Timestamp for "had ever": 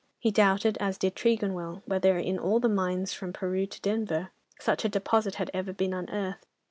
5.35-5.73